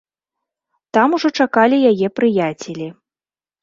Там 0.99 1.13
ужо 1.19 1.29
чакалі 1.43 1.77
яе 1.93 2.07
прыяцелі. 2.19 2.93